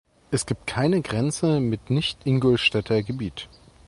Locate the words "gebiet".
3.03-3.47